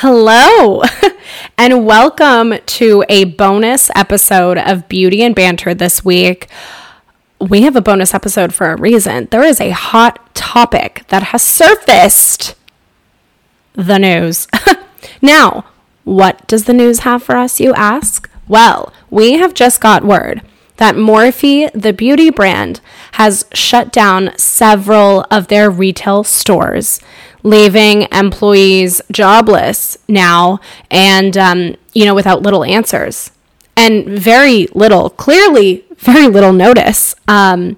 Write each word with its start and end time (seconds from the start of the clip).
Hello, 0.00 0.82
and 1.58 1.86
welcome 1.86 2.54
to 2.66 3.04
a 3.08 3.22
bonus 3.22 3.90
episode 3.94 4.58
of 4.58 4.88
Beauty 4.88 5.22
and 5.22 5.36
Banter 5.36 5.72
this 5.72 6.04
week. 6.04 6.48
We 7.40 7.62
have 7.62 7.76
a 7.76 7.80
bonus 7.80 8.12
episode 8.12 8.52
for 8.52 8.72
a 8.72 8.76
reason. 8.76 9.28
There 9.30 9.44
is 9.44 9.60
a 9.60 9.70
hot 9.70 10.34
topic 10.34 11.04
that 11.10 11.22
has 11.22 11.44
surfaced 11.44 12.56
the 13.74 13.98
news. 13.98 14.48
now, 15.22 15.64
what 16.08 16.46
does 16.46 16.64
the 16.64 16.72
news 16.72 17.00
have 17.00 17.22
for 17.22 17.36
us, 17.36 17.60
you 17.60 17.74
ask? 17.74 18.30
Well, 18.48 18.92
we 19.10 19.34
have 19.34 19.52
just 19.52 19.80
got 19.80 20.04
word 20.04 20.42
that 20.78 20.94
Morphe, 20.94 21.70
the 21.72 21.92
beauty 21.92 22.30
brand, 22.30 22.80
has 23.12 23.44
shut 23.52 23.92
down 23.92 24.30
several 24.38 25.26
of 25.30 25.48
their 25.48 25.68
retail 25.70 26.24
stores, 26.24 27.00
leaving 27.42 28.06
employees 28.12 29.02
jobless 29.10 29.98
now 30.08 30.60
and, 30.90 31.36
um, 31.36 31.76
you 31.92 32.04
know, 32.04 32.14
without 32.14 32.42
little 32.42 32.64
answers 32.64 33.32
and 33.76 34.06
very 34.06 34.68
little, 34.72 35.10
clearly, 35.10 35.84
very 35.98 36.28
little 36.28 36.52
notice. 36.52 37.14
Um, 37.26 37.76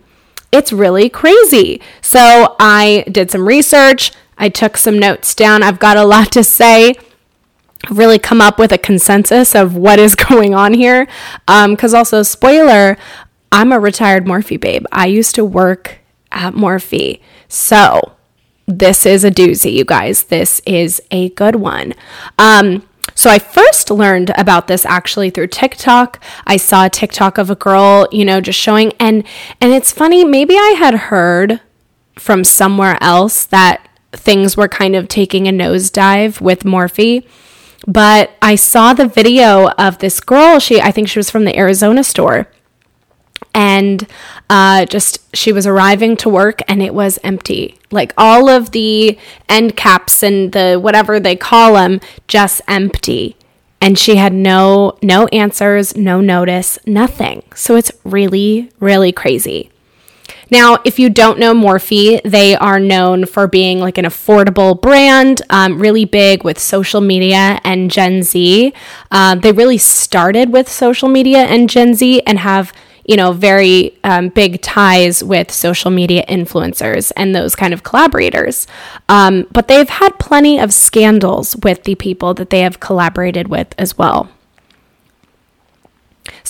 it's 0.53 0.73
really 0.73 1.09
crazy. 1.09 1.81
So 2.01 2.55
I 2.61 3.05
did 3.11 3.31
some 3.31 3.49
research, 3.49 4.13
I 4.39 4.51
took 4.51 4.77
some 4.77 4.99
notes 4.99 5.35
down. 5.35 5.63
I've 5.63 5.79
got 5.79 5.97
a 5.97 6.05
lot 6.05 6.33
to 6.33 6.45
say 6.45 6.95
really 7.89 8.19
come 8.19 8.41
up 8.41 8.59
with 8.59 8.73
a 8.73 8.79
consensus 8.79 9.55
of 9.55 9.77
what 9.77 9.99
is 9.99 10.15
going 10.29 10.55
on 10.55 10.75
here. 10.75 11.07
Because 11.47 11.95
also, 11.95 12.23
spoiler, 12.23 12.97
I'm 13.53 13.73
a 13.73 13.81
retired 13.81 14.27
Morphe 14.27 14.61
babe. 14.61 14.85
I 14.93 15.07
used 15.07 15.35
to 15.37 15.45
work 15.45 15.99
at 16.31 16.55
Morphe. 16.55 17.21
So 17.49 18.17
this 18.67 19.07
is 19.07 19.25
a 19.25 19.31
doozy, 19.31 19.73
you 19.73 19.85
guys. 19.85 20.25
This 20.25 20.61
is 20.67 21.03
a 21.11 21.31
good 21.31 21.57
one. 21.57 21.95
Um, 22.39 22.87
so 23.15 23.29
I 23.29 23.39
first 23.39 23.91
learned 23.91 24.31
about 24.37 24.69
this 24.69 24.87
actually 24.87 25.31
through 25.31 25.49
TikTok. 25.49 26.23
I 26.47 26.57
saw 26.57 26.87
a 26.87 26.91
TikTok 26.91 27.39
of 27.39 27.51
a 27.51 27.57
girl, 27.57 28.07
you 28.13 28.25
know, 28.25 28.41
just 28.41 28.59
showing 28.59 28.93
and 29.01 29.25
and 29.61 29.73
it's 29.73 29.93
funny, 29.93 30.25
maybe 30.25 30.55
I 30.55 30.75
had 30.79 30.95
heard 30.95 31.61
from 32.17 32.45
somewhere 32.45 32.97
else 33.01 33.45
that 33.47 33.87
things 34.13 34.57
were 34.57 34.69
kind 34.69 34.95
of 34.95 35.09
taking 35.09 35.49
a 35.49 35.53
nosedive 35.53 36.41
with 36.41 36.65
Morphe 36.65 37.27
but 37.87 38.31
I 38.43 38.55
saw 38.55 38.93
the 38.93 39.07
video 39.07 39.69
of 39.71 39.99
this 39.99 40.21
girl. 40.21 40.59
She, 40.59 40.81
I 40.81 40.91
think 40.91 41.09
she 41.09 41.19
was 41.19 41.31
from 41.31 41.45
the 41.45 41.57
Arizona 41.57 42.05
store, 42.05 42.49
and 43.55 44.07
uh, 44.49 44.85
just 44.87 45.35
she 45.35 45.53
was 45.53 45.67
arriving 45.67 46.17
to 46.19 46.29
work 46.29 46.61
and 46.69 46.83
it 46.83 46.95
was 46.95 47.19
empty. 47.23 47.79
Like 47.91 48.13
all 48.17 48.49
of 48.49 48.73
the 48.73 49.19
end 49.49 49.77
caps 49.77 50.23
and 50.23 50.53
the 50.53 50.79
whatever 50.81 51.21
they 51.21 51.37
call 51.37 51.75
them, 51.75 52.01
just 52.29 52.61
empty. 52.69 53.37
And 53.81 53.99
she 53.99 54.17
had 54.17 54.33
no 54.33 54.99
no 55.03 55.27
answers, 55.29 55.97
no 55.97 56.21
notice, 56.21 56.79
nothing. 56.87 57.43
So 57.55 57.77
it's 57.77 57.93
really 58.05 58.71
really 58.79 59.13
crazy. 59.13 59.71
Now, 60.51 60.79
if 60.85 60.99
you 60.99 61.11
don't 61.11 61.39
know 61.39 61.55
Morphe, 61.55 62.21
they 62.23 62.57
are 62.57 62.81
known 62.81 63.27
for 63.27 63.47
being 63.47 63.79
like 63.81 63.99
an 63.99 64.05
affordable 64.05 64.81
brand, 64.81 65.43
um, 65.51 65.81
really 65.81 66.05
big 66.05 66.45
with 66.45 66.59
social 66.59 67.01
media 67.01 67.61
and 67.65 67.91
Gen 67.91 68.23
Z. 68.23 68.73
Uh, 69.11 69.35
they 69.37 69.53
really 69.53 69.79
started 69.79 70.53
with 70.53 70.69
social 70.69 71.09
media 71.09 71.45
and 71.45 71.71
Gen 71.71 71.95
Z 71.95 72.23
and 72.27 72.39
have 72.39 72.73
you 73.07 73.17
know, 73.17 73.33
very 73.33 73.99
um, 74.05 74.29
big 74.29 74.61
ties 74.63 75.25
with 75.25 75.51
social 75.51 75.91
media 75.91 76.25
influencers 76.29 77.11
and 77.17 77.35
those 77.35 77.57
kind 77.57 77.75
of 77.75 77.83
collaborators. 77.83 78.69
Um, 79.09 79.49
but 79.51 79.67
they've 79.67 79.89
had 79.89 80.19
plenty 80.21 80.61
of 80.61 80.73
scandals 80.73 81.57
with 81.57 81.83
the 81.83 81.97
people 81.97 82.35
that 82.35 82.51
they 82.51 82.61
have 82.61 82.79
collaborated 82.79 83.49
with 83.49 83.75
as 83.79 83.99
well. 83.99 84.31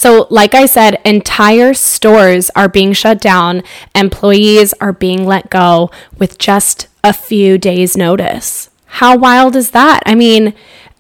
So, 0.01 0.27
like 0.31 0.55
I 0.55 0.65
said, 0.65 0.99
entire 1.05 1.75
stores 1.75 2.51
are 2.57 2.71
being 2.71 2.95
shut 2.95 3.21
down, 3.21 3.63
employees 3.95 4.73
are 4.81 4.95
being 4.95 5.27
let 5.27 5.51
go 5.51 5.91
with 6.17 6.39
just 6.39 6.89
a 7.05 7.13
few 7.13 7.59
days' 7.59 7.99
notice. 7.99 8.71
How 8.87 9.15
wild 9.19 9.55
is 9.57 9.73
that? 9.73 10.01
I 10.07 10.15
mean, 10.15 10.55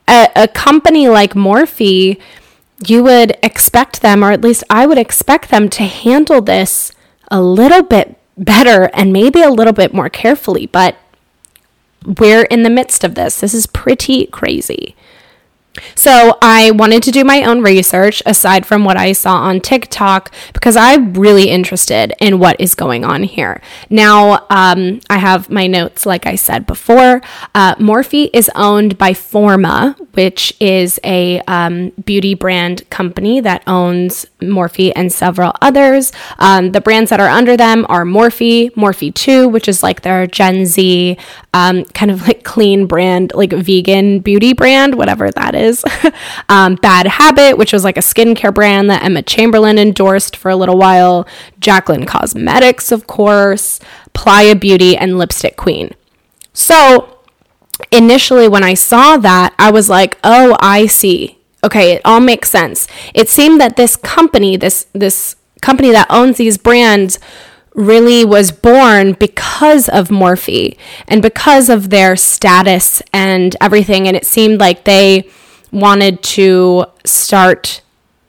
a, 0.06 0.28
a 0.36 0.48
company 0.48 1.08
like 1.08 1.32
Morphe, 1.32 2.20
you 2.86 3.02
would 3.02 3.38
expect 3.42 4.02
them, 4.02 4.22
or 4.22 4.32
at 4.32 4.42
least 4.42 4.64
I 4.68 4.84
would 4.84 4.98
expect 4.98 5.48
them, 5.48 5.70
to 5.70 5.84
handle 5.84 6.42
this 6.42 6.92
a 7.30 7.40
little 7.40 7.82
bit 7.82 8.18
better 8.36 8.90
and 8.92 9.14
maybe 9.14 9.40
a 9.40 9.48
little 9.48 9.72
bit 9.72 9.94
more 9.94 10.10
carefully, 10.10 10.66
but 10.66 10.98
we're 12.04 12.42
in 12.42 12.64
the 12.64 12.68
midst 12.68 13.02
of 13.02 13.14
this. 13.14 13.40
This 13.40 13.54
is 13.54 13.66
pretty 13.66 14.26
crazy. 14.26 14.94
So 15.94 16.36
I 16.42 16.72
wanted 16.72 17.02
to 17.04 17.10
do 17.10 17.24
my 17.24 17.44
own 17.44 17.62
research 17.62 18.22
aside 18.26 18.66
from 18.66 18.84
what 18.84 18.96
I 18.96 19.12
saw 19.12 19.36
on 19.36 19.60
TikTok 19.60 20.32
because 20.52 20.76
I'm 20.76 21.14
really 21.14 21.48
interested 21.48 22.12
in 22.20 22.38
what 22.38 22.60
is 22.60 22.74
going 22.74 23.04
on 23.04 23.22
here. 23.22 23.62
Now, 23.88 24.46
um, 24.50 25.00
I 25.08 25.18
have 25.18 25.48
my 25.48 25.66
notes, 25.66 26.06
like 26.06 26.26
I 26.26 26.34
said 26.34 26.66
before. 26.66 27.22
Uh, 27.54 27.76
Morphe 27.76 28.30
is 28.32 28.50
owned 28.54 28.98
by 28.98 29.14
Forma, 29.14 29.96
which 30.14 30.54
is 30.60 30.98
a 31.04 31.40
um, 31.42 31.90
beauty 32.04 32.34
brand 32.34 32.88
company 32.90 33.40
that 33.40 33.62
owns 33.66 34.26
Morphe 34.40 34.92
and 34.96 35.12
several 35.12 35.52
others. 35.60 36.12
Um, 36.38 36.72
the 36.72 36.80
brands 36.80 37.10
that 37.10 37.20
are 37.20 37.28
under 37.28 37.56
them 37.56 37.86
are 37.88 38.04
Morphe, 38.04 38.70
Morphe 38.72 39.14
2, 39.14 39.48
which 39.48 39.68
is 39.68 39.82
like 39.82 40.02
their 40.02 40.26
Gen 40.26 40.66
Z 40.66 41.16
um, 41.54 41.84
kind 41.86 42.10
of 42.10 42.22
like 42.26 42.44
clean 42.44 42.86
brand, 42.86 43.32
like 43.34 43.52
vegan 43.52 44.20
beauty 44.20 44.52
brand, 44.52 44.94
whatever 44.94 45.30
that 45.30 45.54
is 45.54 45.84
um, 46.48 46.76
Bad 46.76 47.06
Habit, 47.06 47.58
which 47.58 47.72
was 47.72 47.84
like 47.84 47.96
a 47.96 48.00
skincare 48.00 48.54
brand 48.54 48.90
that 48.90 49.02
Emma 49.02 49.22
Chamberlain 49.22 49.78
endorsed 49.78 50.36
for 50.36 50.50
a 50.50 50.56
little 50.56 50.78
while. 50.78 51.26
Jaclyn 51.60 52.06
Cosmetics, 52.06 52.92
of 52.92 53.06
course. 53.06 53.80
Playa 54.12 54.54
Beauty 54.54 54.96
and 54.96 55.18
Lipstick 55.18 55.56
Queen. 55.56 55.94
So 56.52 57.18
initially, 57.90 58.48
when 58.48 58.64
I 58.64 58.74
saw 58.74 59.16
that, 59.18 59.54
I 59.58 59.70
was 59.70 59.88
like, 59.88 60.18
oh, 60.24 60.56
I 60.60 60.86
see. 60.86 61.39
Okay, 61.62 61.92
it 61.92 62.02
all 62.04 62.20
makes 62.20 62.50
sense. 62.50 62.88
It 63.14 63.28
seemed 63.28 63.60
that 63.60 63.76
this 63.76 63.96
company, 63.96 64.56
this 64.56 64.86
this 64.92 65.36
company 65.60 65.90
that 65.90 66.06
owns 66.08 66.38
these 66.38 66.56
brands, 66.56 67.18
really 67.74 68.24
was 68.24 68.50
born 68.50 69.12
because 69.12 69.88
of 69.88 70.08
Morphe 70.08 70.76
and 71.06 71.22
because 71.22 71.68
of 71.68 71.90
their 71.90 72.16
status 72.16 73.02
and 73.12 73.56
everything. 73.60 74.08
And 74.08 74.16
it 74.16 74.26
seemed 74.26 74.58
like 74.60 74.84
they 74.84 75.28
wanted 75.70 76.22
to 76.22 76.86
start 77.04 77.82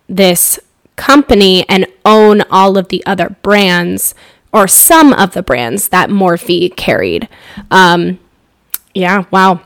this 0.07 0.59
company 0.95 1.67
and 1.69 1.87
own 2.05 2.41
all 2.51 2.77
of 2.77 2.89
the 2.89 3.03
other 3.05 3.29
brands 3.41 4.13
or 4.53 4.67
some 4.67 5.13
of 5.13 5.33
the 5.33 5.41
brands 5.41 5.87
that 5.87 6.09
Morphe 6.09 6.75
carried. 6.75 7.27
Um, 7.71 8.19
yeah, 8.93 9.25
wow. 9.31 9.61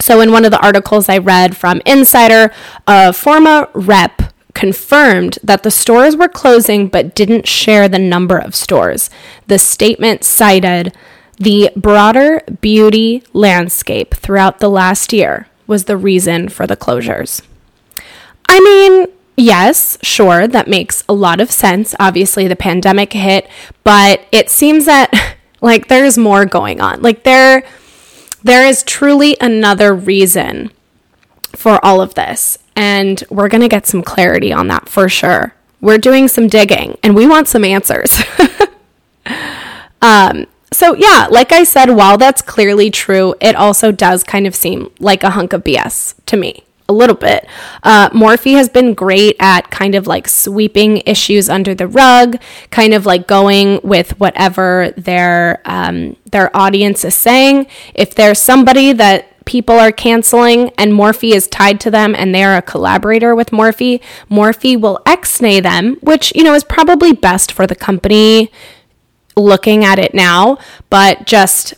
So, 0.00 0.20
in 0.20 0.32
one 0.32 0.44
of 0.44 0.50
the 0.50 0.60
articles 0.64 1.08
I 1.08 1.18
read 1.18 1.56
from 1.56 1.82
Insider, 1.84 2.52
a 2.86 3.12
former 3.12 3.68
rep 3.74 4.22
confirmed 4.54 5.38
that 5.42 5.62
the 5.62 5.70
stores 5.70 6.16
were 6.16 6.28
closing 6.28 6.88
but 6.88 7.14
didn't 7.14 7.46
share 7.46 7.88
the 7.88 7.98
number 7.98 8.38
of 8.38 8.54
stores. 8.54 9.10
The 9.46 9.58
statement 9.58 10.24
cited 10.24 10.96
the 11.36 11.70
broader 11.76 12.42
beauty 12.60 13.22
landscape 13.32 14.14
throughout 14.14 14.58
the 14.58 14.68
last 14.68 15.12
year 15.12 15.46
was 15.68 15.84
the 15.84 15.96
reason 15.96 16.48
for 16.48 16.66
the 16.66 16.76
closures. 16.76 17.42
I 18.48 18.60
mean, 18.60 19.06
yes, 19.36 19.98
sure, 20.02 20.48
that 20.48 20.66
makes 20.66 21.04
a 21.08 21.12
lot 21.12 21.40
of 21.40 21.52
sense. 21.52 21.94
Obviously, 22.00 22.48
the 22.48 22.56
pandemic 22.56 23.12
hit, 23.12 23.48
but 23.84 24.26
it 24.32 24.50
seems 24.50 24.86
that 24.86 25.36
like 25.60 25.88
there's 25.88 26.18
more 26.18 26.44
going 26.44 26.80
on. 26.80 27.02
Like 27.02 27.22
there 27.22 27.62
there 28.48 28.66
is 28.66 28.82
truly 28.82 29.36
another 29.42 29.94
reason 29.94 30.70
for 31.54 31.78
all 31.84 32.00
of 32.00 32.14
this, 32.14 32.58
and 32.74 33.22
we're 33.28 33.48
going 33.48 33.60
to 33.60 33.68
get 33.68 33.86
some 33.86 34.02
clarity 34.02 34.52
on 34.52 34.68
that 34.68 34.88
for 34.88 35.06
sure. 35.06 35.54
We're 35.82 35.98
doing 35.98 36.28
some 36.28 36.48
digging 36.48 36.96
and 37.02 37.14
we 37.14 37.26
want 37.26 37.46
some 37.46 37.62
answers. 37.62 38.20
um 40.02 40.46
so, 40.70 40.94
yeah, 40.94 41.28
like 41.30 41.50
I 41.50 41.64
said, 41.64 41.90
while 41.90 42.18
that's 42.18 42.42
clearly 42.42 42.90
true, 42.90 43.34
it 43.40 43.56
also 43.56 43.90
does 43.90 44.22
kind 44.22 44.46
of 44.46 44.54
seem 44.54 44.92
like 45.00 45.24
a 45.24 45.30
hunk 45.30 45.54
of 45.54 45.64
BS 45.64 46.14
to 46.26 46.36
me. 46.36 46.64
A 46.90 46.94
little 46.94 47.16
bit. 47.16 47.46
Uh, 47.82 48.08
Morphe 48.10 48.54
has 48.54 48.70
been 48.70 48.94
great 48.94 49.36
at 49.40 49.70
kind 49.70 49.94
of 49.94 50.06
like 50.06 50.26
sweeping 50.26 51.02
issues 51.04 51.50
under 51.50 51.74
the 51.74 51.86
rug, 51.86 52.40
kind 52.70 52.94
of 52.94 53.04
like 53.04 53.26
going 53.26 53.78
with 53.82 54.18
whatever 54.18 54.94
their 54.96 55.60
um, 55.66 56.16
their 56.24 56.54
audience 56.56 57.04
is 57.04 57.14
saying. 57.14 57.66
If 57.94 58.14
there's 58.14 58.38
somebody 58.38 58.94
that 58.94 59.44
people 59.44 59.78
are 59.78 59.92
canceling 59.92 60.70
and 60.78 60.92
Morphe 60.92 61.32
is 61.32 61.46
tied 61.46 61.80
to 61.80 61.90
them 61.90 62.14
and 62.14 62.34
they're 62.34 62.56
a 62.56 62.62
collaborator 62.62 63.34
with 63.34 63.50
Morphe, 63.50 64.00
Morphe 64.30 64.80
will 64.80 65.00
ex-nay 65.06 65.60
them, 65.60 65.96
which, 66.02 66.34
you 66.34 66.44
know, 66.44 66.54
is 66.54 66.64
probably 66.64 67.12
best 67.12 67.52
for 67.52 67.66
the 67.66 67.74
company 67.74 68.50
looking 69.36 69.84
at 69.84 69.98
it 69.98 70.12
now, 70.14 70.58
but 70.90 71.26
just 71.26 71.74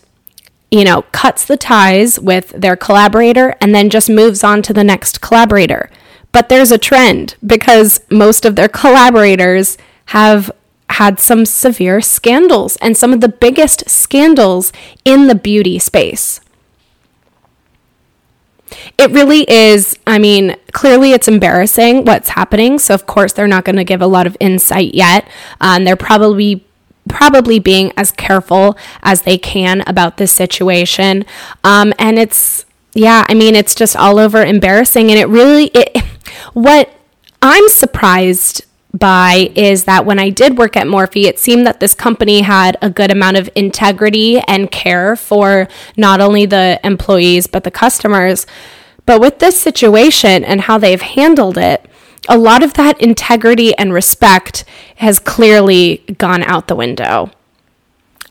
you 0.71 0.85
know, 0.85 1.03
cuts 1.13 1.45
the 1.45 1.57
ties 1.57 2.19
with 2.19 2.51
their 2.51 2.77
collaborator 2.77 3.57
and 3.61 3.75
then 3.75 3.91
just 3.91 4.09
moves 4.09 4.45
on 4.45 4.63
to 4.63 4.73
the 4.73 4.85
next 4.85 5.21
collaborator. 5.21 5.91
But 6.33 6.49
there's 6.49 6.71
a 6.71 6.79
trend 6.79 7.35
because 7.45 8.01
most 8.11 8.45
of 8.45 8.57
their 8.57 8.69
collaborators 8.69 9.77
have 10.07 10.51
had 10.91 11.19
some 11.19 11.45
severe 11.45 12.01
scandals 12.01 12.77
and 12.77 12.97
some 12.97 13.13
of 13.13 13.21
the 13.21 13.29
biggest 13.29 13.89
scandals 13.89 14.73
in 15.05 15.27
the 15.27 15.35
beauty 15.35 15.79
space. 15.79 16.41
It 18.99 19.11
really 19.11 19.51
is. 19.51 19.99
I 20.07 20.19
mean, 20.19 20.57
clearly 20.73 21.13
it's 21.13 21.27
embarrassing 21.27 22.05
what's 22.05 22.31
happening. 22.31 22.79
So, 22.79 22.95
of 22.95 23.07
course, 23.07 23.33
they're 23.33 23.49
not 23.49 23.65
going 23.65 23.77
to 23.77 23.85
give 23.85 24.03
a 24.03 24.07
lot 24.07 24.27
of 24.27 24.37
insight 24.39 24.95
yet. 24.95 25.27
Um, 25.61 25.85
they're 25.85 25.97
probably 25.97 26.65
probably 27.11 27.59
being 27.59 27.93
as 27.97 28.13
careful 28.13 28.77
as 29.03 29.23
they 29.23 29.37
can 29.37 29.83
about 29.87 30.17
this 30.17 30.33
situation. 30.33 31.25
Um, 31.65 31.93
and 31.99 32.19
it's, 32.19 32.65
yeah, 32.95 33.25
I 33.29 33.35
mean, 33.35 33.55
it's 33.55 33.75
just 33.75 33.97
all 33.97 34.19
over 34.19 34.45
embarrassing. 34.45 35.11
And 35.11 35.19
it 35.19 35.27
really, 35.27 35.67
it, 35.75 36.03
what 36.55 36.93
I'm 37.43 37.69
surprised 37.69 38.65
by 38.93 39.51
is 39.55 39.85
that 39.85 40.05
when 40.05 40.19
I 40.19 40.31
did 40.31 40.59
work 40.59 40.77
at 40.77 40.87
Morphe, 40.87 41.25
it 41.25 41.39
seemed 41.39 41.67
that 41.67 41.81
this 41.81 41.95
company 41.95 42.41
had 42.41 42.77
a 42.83 42.91
good 42.91 43.11
amount 43.11 43.37
of 43.37 43.49
integrity 43.55 44.41
and 44.41 44.71
care 44.71 45.15
for 45.17 45.69
not 45.97 46.21
only 46.21 46.47
the 46.47 46.81
employees, 46.83 47.47
but 47.47 47.65
the 47.65 47.71
customers. 47.71 48.47
But 49.07 49.21
with 49.21 49.39
this 49.39 49.61
situation 49.61 50.45
and 50.45 50.63
how 50.63 50.79
they've 50.79 51.01
handled 51.01 51.57
it, 51.57 51.87
a 52.29 52.39
lot 52.39 52.63
of 52.63 52.75
that 52.75 53.01
integrity 53.01 53.77
and 53.77 53.93
respect 53.93 54.65
has 54.97 55.19
clearly 55.19 56.05
gone 56.19 56.43
out 56.43 56.69
the 56.69 56.77
window. 56.77 57.31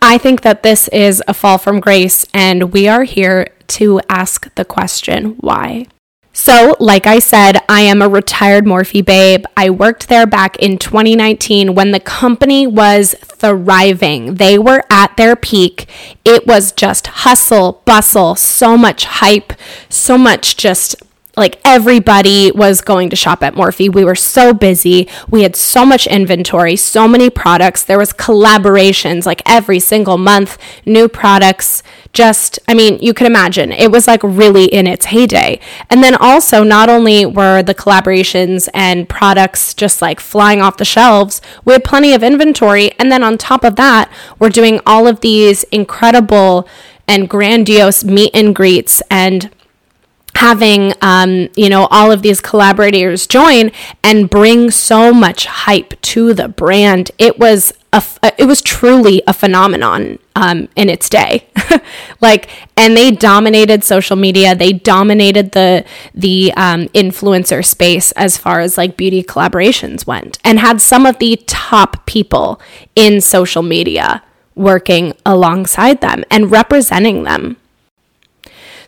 I 0.02 0.18
think 0.18 0.42
that 0.42 0.64
this 0.64 0.88
is 0.90 1.22
a 1.28 1.34
fall 1.34 1.58
from 1.58 1.80
grace, 1.80 2.26
and 2.34 2.72
we 2.72 2.88
are 2.88 3.04
here 3.04 3.50
to 3.68 4.00
ask 4.10 4.54
the 4.56 4.66
question 4.66 5.36
why. 5.40 5.88
So, 6.32 6.78
like 6.80 7.06
I 7.06 7.20
said, 7.20 7.58
I 7.68 7.82
am 7.82 8.02
a 8.02 8.08
retired 8.08 8.64
Morphe 8.64 9.04
babe. 9.04 9.44
I 9.58 9.70
worked 9.70 10.08
there 10.08 10.26
back 10.26 10.56
in 10.58 10.78
2019 10.78 11.76
when 11.76 11.92
the 11.92 12.00
company 12.00 12.66
was 12.66 13.14
thriving. 13.22 14.36
They 14.36 14.58
were 14.58 14.84
at 14.90 15.18
their 15.18 15.36
peak. 15.36 15.90
It 16.24 16.48
was 16.48 16.72
just 16.72 17.08
hustle, 17.08 17.82
bustle, 17.84 18.36
so 18.36 18.78
much 18.78 19.04
hype, 19.04 19.52
so 19.90 20.18
much 20.18 20.56
just 20.56 20.96
like 21.40 21.60
everybody 21.66 22.52
was 22.52 22.82
going 22.82 23.10
to 23.10 23.16
shop 23.16 23.42
at 23.42 23.56
Morphe. 23.56 23.92
We 23.94 24.04
were 24.04 24.16
so 24.16 24.54
busy. 24.54 25.08
We 25.30 25.44
had 25.44 25.56
so 25.56 25.86
much 25.86 26.06
inventory, 26.08 26.76
so 26.76 27.08
many 27.08 27.30
products. 27.30 27.84
There 27.84 27.98
was 27.98 28.14
collaborations 28.14 29.26
like 29.26 29.42
every 29.46 29.80
single 29.80 30.18
month, 30.18 30.58
new 30.86 31.08
products. 31.08 31.82
Just, 32.12 32.60
I 32.68 32.74
mean, 32.74 33.00
you 33.00 33.14
could 33.14 33.28
imagine 33.28 33.72
it 33.72 33.92
was 33.92 34.08
like 34.08 34.24
really 34.24 34.66
in 34.66 34.88
its 34.88 35.06
heyday. 35.06 35.60
And 35.90 36.04
then 36.04 36.16
also, 36.16 36.64
not 36.64 36.90
only 36.90 37.26
were 37.26 37.62
the 37.62 37.76
collaborations 37.76 38.68
and 38.74 39.08
products 39.08 39.74
just 39.74 40.02
like 40.02 40.20
flying 40.20 40.62
off 40.62 40.78
the 40.78 40.86
shelves, 40.86 41.42
we 41.66 41.74
had 41.74 41.84
plenty 41.84 42.14
of 42.14 42.24
inventory. 42.24 42.92
And 43.00 43.12
then 43.12 43.24
on 43.24 43.38
top 43.38 43.64
of 43.64 43.76
that, 43.76 44.12
we're 44.40 44.50
doing 44.50 44.82
all 44.86 45.08
of 45.08 45.22
these 45.22 45.64
incredible 45.66 46.68
and 47.08 47.30
grandiose 47.30 48.04
meet 48.04 48.32
and 48.36 48.56
greets 48.56 49.02
and 49.10 49.50
having 50.40 50.94
um, 51.02 51.50
you 51.56 51.70
know 51.70 51.88
all 51.92 52.12
of 52.12 52.22
these 52.22 52.42
collaborators 52.42 53.28
join 53.28 53.72
and 54.04 54.30
bring 54.30 54.72
so 54.72 55.14
much 55.14 55.46
hype 55.46 56.00
to 56.02 56.34
the 56.34 56.48
brand. 56.48 57.12
It 57.18 57.38
was 57.40 57.74
a 57.94 58.04
it 58.38 58.46
was 58.46 58.62
truly 58.62 59.22
a 59.28 59.34
phenomenon 59.34 60.20
um, 60.36 60.70
in 60.76 60.90
its 60.90 61.10
day. 61.10 61.48
Like 62.22 62.50
and 62.76 62.96
they 62.98 63.12
dominated 63.12 63.84
social 63.84 64.16
media. 64.16 64.54
They 64.56 64.74
dominated 64.74 65.54
the 65.54 65.86
the 66.14 66.54
um, 66.58 66.88
influencer 66.90 67.66
space 67.66 68.12
as 68.14 68.38
far 68.38 68.60
as 68.60 68.78
like 68.78 68.98
beauty 68.98 69.24
collaborations 69.24 70.06
went 70.06 70.38
and 70.44 70.60
had 70.60 70.82
some 70.82 71.06
of 71.06 71.20
the 71.20 71.38
top 71.48 72.06
people 72.06 72.62
in 72.96 73.22
social 73.22 73.64
media 73.64 74.22
working 74.56 75.14
alongside 75.26 76.02
them 76.02 76.26
and 76.30 76.52
representing 76.52 77.24
them 77.24 77.56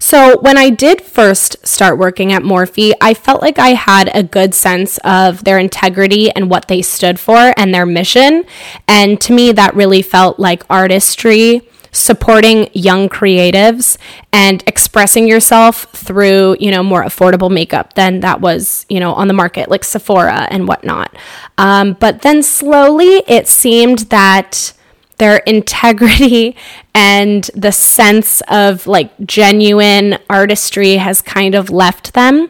so, 0.04 0.40
when 0.40 0.58
I 0.58 0.72
did 0.72 1.00
first 1.00 1.64
start 1.64 2.00
working 2.00 2.34
at 2.34 2.42
Morphe, 2.42 2.92
I 3.00 3.14
felt 3.14 3.44
like 3.44 3.60
I 3.60 3.76
had 3.76 4.10
a 4.16 4.24
good 4.24 4.56
sense 4.56 4.98
of 5.04 5.44
their 5.44 5.60
integrity 5.60 6.32
and 6.32 6.50
what 6.50 6.68
they 6.68 6.82
stood 6.82 7.20
for 7.20 7.54
and 7.56 7.72
their 7.72 7.86
mission. 7.86 8.46
And 8.88 9.22
to 9.22 9.32
me, 9.32 9.52
that 9.52 9.76
really 9.76 10.02
felt 10.02 10.40
like 10.40 10.64
artistry, 10.72 11.62
supporting 11.92 12.72
young 12.74 13.10
creatives, 13.10 14.00
and 14.34 14.64
expressing 14.66 15.28
yourself 15.28 15.84
through, 15.94 16.58
you 16.60 16.72
know, 16.72 16.82
more 16.82 17.04
affordable 17.04 17.52
makeup 17.52 17.94
than 17.94 18.22
that 18.22 18.42
was, 18.42 18.88
you 18.90 19.00
know, 19.00 19.14
on 19.14 19.28
the 19.28 19.36
market, 19.36 19.70
like 19.70 19.84
Sephora 19.84 20.48
and 20.50 20.68
whatnot. 20.68 21.16
Um, 21.60 21.94
but 21.94 22.24
then 22.24 22.42
slowly 22.42 23.24
it 23.28 23.48
seemed 23.48 24.00
that 24.10 24.74
their 25.22 25.38
integrity 25.38 26.56
and 26.96 27.44
the 27.56 27.72
sense 27.72 28.42
of 28.48 28.88
like 28.88 29.12
genuine 29.26 30.18
artistry 30.30 30.98
has 30.98 31.22
kind 31.22 31.54
of 31.54 31.70
left 31.70 32.14
them. 32.14 32.50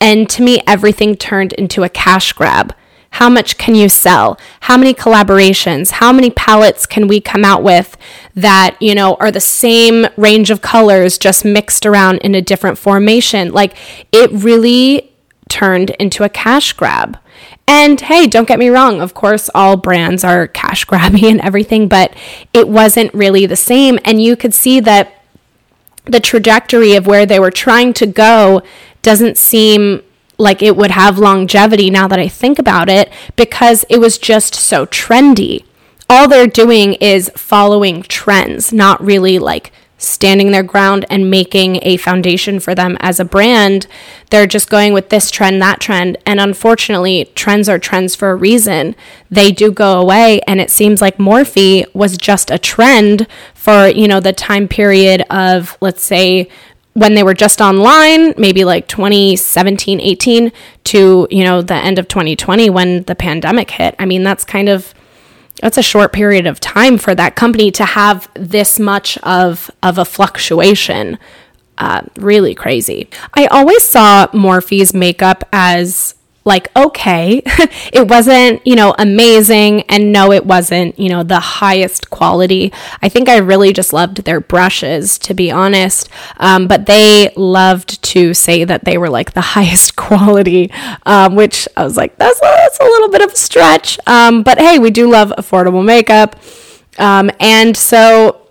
And 0.00 0.30
to 0.30 0.42
me, 0.42 0.62
everything 0.64 1.16
turned 1.16 1.52
into 1.54 1.82
a 1.82 1.88
cash 1.88 2.32
grab. 2.32 2.72
How 3.10 3.28
much 3.28 3.58
can 3.58 3.74
you 3.74 3.88
sell? 3.88 4.38
How 4.60 4.76
many 4.76 4.94
collaborations? 4.94 5.90
How 5.90 6.12
many 6.12 6.30
palettes 6.30 6.86
can 6.86 7.08
we 7.08 7.20
come 7.20 7.44
out 7.44 7.64
with 7.64 7.96
that, 8.36 8.76
you 8.80 8.94
know, 8.94 9.16
are 9.18 9.32
the 9.32 9.40
same 9.40 10.06
range 10.16 10.50
of 10.52 10.62
colors 10.62 11.18
just 11.18 11.44
mixed 11.44 11.84
around 11.84 12.18
in 12.18 12.36
a 12.36 12.42
different 12.42 12.78
formation? 12.78 13.50
Like 13.50 13.76
it 14.12 14.30
really 14.30 15.10
turned 15.48 15.90
into 15.90 16.22
a 16.22 16.28
cash 16.28 16.74
grab. 16.74 17.18
And 17.68 18.00
hey, 18.00 18.26
don't 18.26 18.48
get 18.48 18.58
me 18.58 18.70
wrong, 18.70 19.02
of 19.02 19.12
course, 19.12 19.50
all 19.54 19.76
brands 19.76 20.24
are 20.24 20.48
cash 20.48 20.86
grabby 20.86 21.24
and 21.30 21.40
everything, 21.42 21.86
but 21.86 22.14
it 22.54 22.66
wasn't 22.66 23.12
really 23.12 23.44
the 23.44 23.56
same. 23.56 23.98
And 24.06 24.22
you 24.22 24.36
could 24.36 24.54
see 24.54 24.80
that 24.80 25.22
the 26.06 26.18
trajectory 26.18 26.94
of 26.94 27.06
where 27.06 27.26
they 27.26 27.38
were 27.38 27.50
trying 27.50 27.92
to 27.92 28.06
go 28.06 28.62
doesn't 29.02 29.36
seem 29.36 30.02
like 30.38 30.62
it 30.62 30.76
would 30.76 30.92
have 30.92 31.18
longevity 31.18 31.90
now 31.90 32.08
that 32.08 32.18
I 32.18 32.28
think 32.28 32.58
about 32.58 32.88
it 32.88 33.12
because 33.36 33.84
it 33.90 33.98
was 33.98 34.16
just 34.16 34.54
so 34.54 34.86
trendy. 34.86 35.66
All 36.08 36.26
they're 36.26 36.46
doing 36.46 36.94
is 36.94 37.30
following 37.36 38.02
trends, 38.02 38.72
not 38.72 39.04
really 39.04 39.38
like 39.38 39.72
standing 39.98 40.52
their 40.52 40.62
ground 40.62 41.04
and 41.10 41.30
making 41.30 41.80
a 41.82 41.96
foundation 41.96 42.60
for 42.60 42.74
them 42.74 42.96
as 43.00 43.20
a 43.20 43.24
brand. 43.24 43.86
They're 44.30 44.46
just 44.46 44.70
going 44.70 44.92
with 44.92 45.10
this 45.10 45.30
trend, 45.30 45.60
that 45.60 45.80
trend. 45.80 46.16
And 46.24 46.40
unfortunately, 46.40 47.30
trends 47.34 47.68
are 47.68 47.78
trends 47.78 48.14
for 48.14 48.30
a 48.30 48.36
reason. 48.36 48.94
They 49.30 49.50
do 49.50 49.70
go 49.72 50.00
away. 50.00 50.40
And 50.46 50.60
it 50.60 50.70
seems 50.70 51.02
like 51.02 51.18
Morphe 51.18 51.84
was 51.94 52.16
just 52.16 52.50
a 52.50 52.58
trend 52.58 53.26
for, 53.54 53.88
you 53.88 54.08
know, 54.08 54.20
the 54.20 54.32
time 54.32 54.68
period 54.68 55.22
of, 55.30 55.76
let's 55.80 56.02
say, 56.02 56.48
when 56.94 57.14
they 57.14 57.22
were 57.22 57.34
just 57.34 57.60
online, 57.60 58.34
maybe 58.36 58.64
like 58.64 58.88
2017, 58.88 60.00
18 60.00 60.52
to, 60.84 61.28
you 61.30 61.44
know, 61.44 61.62
the 61.62 61.74
end 61.74 61.98
of 61.98 62.08
2020 62.08 62.70
when 62.70 63.02
the 63.04 63.14
pandemic 63.14 63.70
hit. 63.70 63.94
I 63.98 64.06
mean, 64.06 64.24
that's 64.24 64.44
kind 64.44 64.68
of 64.68 64.94
that's 65.60 65.78
a 65.78 65.82
short 65.82 66.12
period 66.12 66.46
of 66.46 66.60
time 66.60 66.98
for 66.98 67.14
that 67.14 67.36
company 67.36 67.70
to 67.72 67.84
have 67.84 68.28
this 68.34 68.78
much 68.78 69.18
of 69.18 69.70
of 69.82 69.98
a 69.98 70.04
fluctuation. 70.04 71.18
Uh, 71.76 72.02
really 72.16 72.54
crazy. 72.54 73.08
I 73.34 73.46
always 73.46 73.84
saw 73.84 74.26
Morphe's 74.32 74.92
makeup 74.92 75.44
as 75.52 76.14
like 76.48 76.68
okay 76.74 77.42
it 77.92 78.08
wasn't 78.08 78.66
you 78.66 78.74
know 78.74 78.94
amazing 78.98 79.82
and 79.82 80.10
no 80.10 80.32
it 80.32 80.44
wasn't 80.44 80.98
you 80.98 81.08
know 81.08 81.22
the 81.22 81.38
highest 81.38 82.10
quality. 82.10 82.72
I 83.02 83.08
think 83.08 83.28
i 83.28 83.36
really 83.36 83.72
just 83.72 83.92
loved 83.92 84.24
their 84.24 84.40
brushes 84.40 85.18
to 85.18 85.34
be 85.34 85.50
honest. 85.52 86.08
Um, 86.38 86.66
but 86.66 86.86
they 86.86 87.30
loved 87.36 88.02
to 88.14 88.34
say 88.34 88.64
that 88.64 88.84
they 88.84 88.98
were 88.98 89.10
like 89.10 89.34
the 89.34 89.40
highest 89.58 89.94
quality 89.94 90.72
um, 91.06 91.36
which 91.36 91.68
i 91.76 91.84
was 91.84 91.96
like 91.96 92.16
that's, 92.16 92.40
that's 92.40 92.80
a 92.80 92.84
little 92.84 93.10
bit 93.10 93.20
of 93.20 93.32
a 93.32 93.36
stretch. 93.36 94.00
Um, 94.06 94.42
but 94.42 94.58
hey 94.58 94.78
we 94.80 94.90
do 94.90 95.08
love 95.08 95.32
affordable 95.38 95.84
makeup. 95.84 96.34
Um, 96.98 97.30
and 97.38 97.76
so 97.76 98.48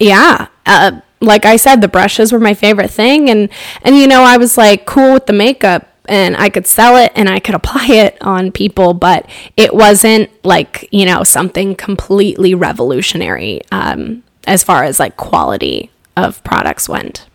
yeah 0.00 0.48
uh, 0.66 1.00
like 1.20 1.44
i 1.44 1.56
said 1.56 1.80
the 1.80 1.88
brushes 1.88 2.32
were 2.32 2.40
my 2.40 2.54
favorite 2.54 2.90
thing. 2.90 3.28
And 3.28 3.50
and 3.82 3.94
you 3.94 4.06
know 4.06 4.22
i 4.22 4.38
was 4.38 4.56
like 4.56 4.86
cool 4.86 5.12
with 5.12 5.26
the 5.26 5.34
makeup 5.34 5.93
and 6.06 6.36
I 6.36 6.48
could 6.48 6.66
sell 6.66 6.96
it 6.96 7.12
and 7.14 7.28
I 7.28 7.40
could 7.40 7.54
apply 7.54 7.86
it 7.88 8.16
on 8.20 8.52
people, 8.52 8.94
but 8.94 9.28
it 9.56 9.74
wasn't 9.74 10.30
like, 10.44 10.88
you 10.90 11.06
know, 11.06 11.22
something 11.22 11.74
completely 11.74 12.54
revolutionary 12.54 13.62
um, 13.72 14.22
as 14.46 14.62
far 14.62 14.84
as 14.84 15.00
like 15.00 15.16
quality 15.16 15.90
of 16.16 16.42
products 16.44 16.88
went. 16.88 17.26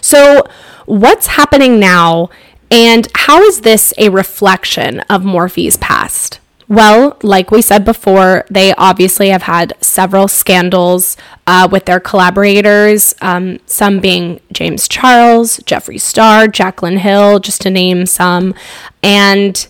So, 0.00 0.46
what's 0.86 1.28
happening 1.28 1.80
now, 1.80 2.30
and 2.70 3.08
how 3.14 3.42
is 3.42 3.62
this 3.62 3.92
a 3.98 4.08
reflection 4.10 5.00
of 5.00 5.24
Morphe's 5.24 5.76
past? 5.76 6.38
Well, 6.70 7.16
like 7.24 7.50
we 7.50 7.62
said 7.62 7.84
before, 7.84 8.44
they 8.48 8.72
obviously 8.74 9.30
have 9.30 9.42
had 9.42 9.74
several 9.80 10.28
scandals 10.28 11.16
uh, 11.44 11.66
with 11.70 11.86
their 11.86 11.98
collaborators, 11.98 13.12
um, 13.20 13.58
some 13.66 13.98
being 13.98 14.38
James 14.52 14.86
Charles, 14.86 15.58
Jeffree 15.58 16.00
Star, 16.00 16.46
Jaclyn 16.46 16.98
Hill, 16.98 17.40
just 17.40 17.60
to 17.62 17.70
name 17.70 18.06
some. 18.06 18.54
And 19.02 19.66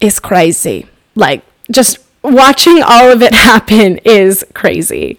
it's 0.00 0.20
crazy. 0.20 0.86
Like, 1.16 1.42
just 1.72 1.98
watching 2.22 2.80
all 2.80 3.10
of 3.10 3.20
it 3.20 3.34
happen 3.48 3.98
is 4.04 4.46
crazy. 4.54 5.18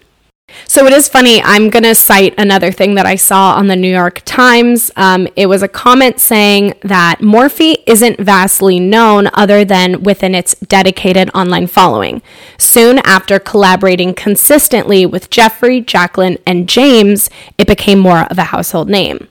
So 0.66 0.86
it 0.86 0.92
is 0.92 1.08
funny. 1.08 1.42
I'm 1.42 1.70
going 1.70 1.82
to 1.82 1.94
cite 1.94 2.34
another 2.38 2.70
thing 2.70 2.94
that 2.94 3.06
I 3.06 3.16
saw 3.16 3.54
on 3.54 3.66
the 3.66 3.76
New 3.76 3.90
York 3.90 4.22
Times. 4.24 4.90
Um, 4.96 5.26
it 5.36 5.46
was 5.46 5.62
a 5.62 5.68
comment 5.68 6.20
saying 6.20 6.74
that 6.82 7.18
Morphe 7.20 7.82
isn't 7.86 8.20
vastly 8.20 8.78
known 8.78 9.28
other 9.34 9.64
than 9.64 10.02
within 10.02 10.34
its 10.34 10.54
dedicated 10.56 11.30
online 11.34 11.66
following. 11.66 12.22
Soon 12.58 12.98
after 12.98 13.38
collaborating 13.38 14.14
consistently 14.14 15.04
with 15.06 15.30
Jeffree, 15.30 15.84
Jaclyn, 15.84 16.38
and 16.46 16.68
James, 16.68 17.30
it 17.58 17.66
became 17.66 17.98
more 17.98 18.24
of 18.30 18.38
a 18.38 18.44
household 18.44 18.88
name. 18.88 19.28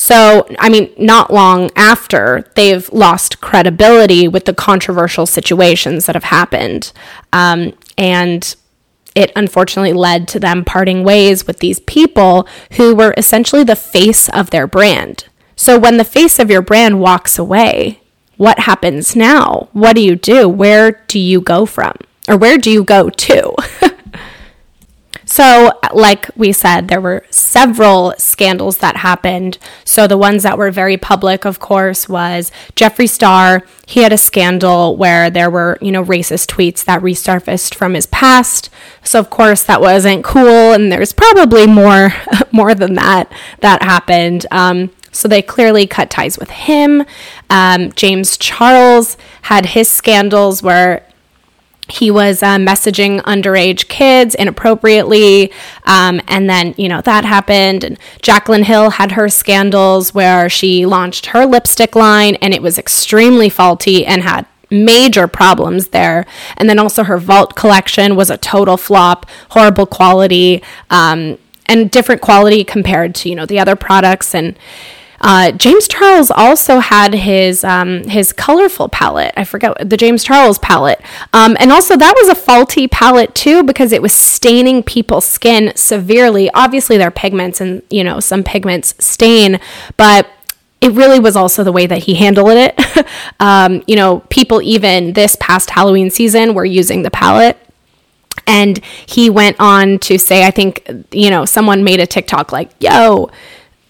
So, 0.00 0.46
I 0.60 0.68
mean, 0.68 0.92
not 0.96 1.32
long 1.32 1.70
after, 1.74 2.48
they've 2.54 2.88
lost 2.92 3.40
credibility 3.40 4.28
with 4.28 4.44
the 4.44 4.54
controversial 4.54 5.26
situations 5.26 6.06
that 6.06 6.14
have 6.14 6.22
happened. 6.22 6.92
Um, 7.32 7.72
and 7.96 8.54
it 9.14 9.32
unfortunately 9.34 9.92
led 9.92 10.28
to 10.28 10.40
them 10.40 10.64
parting 10.64 11.04
ways 11.04 11.46
with 11.46 11.58
these 11.58 11.80
people 11.80 12.48
who 12.72 12.94
were 12.94 13.14
essentially 13.16 13.64
the 13.64 13.76
face 13.76 14.28
of 14.28 14.50
their 14.50 14.66
brand. 14.66 15.24
So, 15.56 15.78
when 15.78 15.96
the 15.96 16.04
face 16.04 16.38
of 16.38 16.50
your 16.50 16.62
brand 16.62 17.00
walks 17.00 17.38
away, 17.38 18.00
what 18.36 18.60
happens 18.60 19.16
now? 19.16 19.68
What 19.72 19.96
do 19.96 20.02
you 20.02 20.14
do? 20.14 20.48
Where 20.48 20.92
do 21.08 21.18
you 21.18 21.40
go 21.40 21.66
from? 21.66 21.94
Or 22.28 22.36
where 22.36 22.58
do 22.58 22.70
you 22.70 22.84
go 22.84 23.10
to? 23.10 23.54
So, 25.30 25.72
like 25.92 26.30
we 26.36 26.52
said, 26.52 26.88
there 26.88 27.02
were 27.02 27.22
several 27.28 28.14
scandals 28.16 28.78
that 28.78 28.96
happened. 28.96 29.58
So, 29.84 30.06
the 30.06 30.16
ones 30.16 30.42
that 30.42 30.56
were 30.56 30.70
very 30.70 30.96
public, 30.96 31.44
of 31.44 31.60
course, 31.60 32.08
was 32.08 32.50
Jeffree 32.74 33.10
Star. 33.10 33.62
He 33.86 34.00
had 34.00 34.12
a 34.12 34.16
scandal 34.16 34.96
where 34.96 35.28
there 35.28 35.50
were, 35.50 35.76
you 35.82 35.92
know, 35.92 36.02
racist 36.02 36.46
tweets 36.46 36.82
that 36.86 37.02
resurfaced 37.02 37.74
from 37.74 37.92
his 37.92 38.06
past. 38.06 38.70
So, 39.04 39.20
of 39.20 39.28
course, 39.28 39.62
that 39.64 39.82
wasn't 39.82 40.24
cool, 40.24 40.72
and 40.72 40.90
there's 40.90 41.12
probably 41.12 41.66
more, 41.66 42.14
more 42.50 42.74
than 42.74 42.94
that 42.94 43.30
that 43.60 43.82
happened. 43.82 44.46
Um, 44.50 44.90
so 45.12 45.28
they 45.28 45.42
clearly 45.42 45.86
cut 45.86 46.08
ties 46.08 46.38
with 46.38 46.50
him. 46.50 47.04
Um, 47.50 47.92
James 47.92 48.38
Charles 48.38 49.18
had 49.42 49.66
his 49.66 49.88
scandals 49.90 50.62
where 50.62 51.07
he 51.88 52.10
was 52.10 52.42
uh, 52.42 52.56
messaging 52.56 53.20
underage 53.22 53.88
kids 53.88 54.34
inappropriately 54.34 55.52
um, 55.84 56.20
and 56.28 56.48
then 56.48 56.74
you 56.76 56.88
know 56.88 57.00
that 57.00 57.24
happened. 57.24 57.84
And 57.84 57.98
jaclyn 58.22 58.64
hill 58.64 58.90
had 58.90 59.12
her 59.12 59.28
scandals 59.28 60.14
where 60.14 60.48
she 60.48 60.86
launched 60.86 61.26
her 61.26 61.46
lipstick 61.46 61.94
line 61.96 62.36
and 62.36 62.52
it 62.52 62.62
was 62.62 62.78
extremely 62.78 63.48
faulty 63.48 64.04
and 64.04 64.22
had 64.22 64.46
major 64.70 65.26
problems 65.26 65.88
there. 65.88 66.26
And 66.56 66.68
then 66.68 66.78
also 66.78 67.04
her 67.04 67.18
vault 67.18 67.54
collection 67.54 68.16
was 68.16 68.30
a 68.30 68.36
total 68.36 68.76
flop 68.76 69.26
horrible 69.50 69.86
quality 69.86 70.62
um, 70.90 71.38
and 71.66 71.90
different 71.90 72.20
quality 72.20 72.64
compared 72.64 73.14
to 73.16 73.28
you 73.28 73.34
know 73.34 73.46
the 73.46 73.58
other 73.58 73.76
products. 73.76 74.34
And 74.34 74.58
uh, 75.20 75.52
James 75.52 75.88
Charles 75.88 76.30
also 76.30 76.78
had 76.78 77.14
his 77.14 77.64
um, 77.64 78.04
his 78.04 78.32
colorful 78.32 78.88
palette. 78.88 79.34
I 79.36 79.44
forget 79.44 79.88
the 79.88 79.96
James 79.96 80.22
Charles 80.22 80.58
palette, 80.58 81.00
um, 81.32 81.56
and 81.58 81.72
also 81.72 81.96
that 81.96 82.14
was 82.16 82.28
a 82.28 82.34
faulty 82.34 82.86
palette 82.86 83.34
too 83.34 83.62
because 83.62 83.92
it 83.92 84.02
was 84.02 84.12
staining 84.12 84.82
people's 84.82 85.24
skin 85.24 85.72
severely. 85.74 86.50
Obviously, 86.54 86.96
there 86.96 87.08
are 87.08 87.12
pigments, 87.12 87.60
and 87.60 87.82
you 87.90 88.04
know 88.04 88.20
some 88.20 88.44
pigments 88.44 88.94
stain, 89.04 89.60
but 89.96 90.28
it 90.80 90.92
really 90.92 91.18
was 91.18 91.34
also 91.34 91.64
the 91.64 91.72
way 91.72 91.86
that 91.86 92.04
he 92.04 92.14
handled 92.14 92.52
it. 92.52 93.06
um, 93.40 93.82
you 93.86 93.96
know, 93.96 94.20
people 94.30 94.62
even 94.62 95.12
this 95.14 95.36
past 95.40 95.70
Halloween 95.70 96.10
season 96.10 96.54
were 96.54 96.64
using 96.64 97.02
the 97.02 97.10
palette. 97.10 97.58
And 98.46 98.82
he 99.04 99.28
went 99.28 99.56
on 99.58 99.98
to 100.00 100.16
say, 100.16 100.46
I 100.46 100.50
think, 100.50 100.88
you 101.10 101.28
know, 101.28 101.44
someone 101.44 101.84
made 101.84 102.00
a 102.00 102.06
TikTok 102.06 102.52
like, 102.52 102.70
yo, 102.80 103.30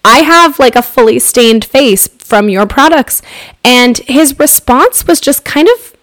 I 0.09 0.21
have 0.21 0.59
like 0.59 0.75
a 0.75 0.81
fully 0.81 1.19
stained 1.19 1.67
face 1.67 2.09
from 2.09 2.49
your 2.49 2.67
products. 2.67 3.21
And 3.63 3.99
his 3.99 4.39
response 4.39 5.07
was 5.07 5.21
just 5.21 5.45
kind 5.45 5.69
of 5.69 5.95